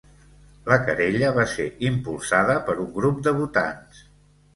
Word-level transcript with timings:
La 0.69 0.77
querella 0.85 1.27
va 1.35 1.43
ser 1.51 1.65
impulsada 1.87 2.55
per 2.71 2.75
un 2.85 2.89
grup 2.97 3.21
de 3.29 3.35
votants 3.41 4.01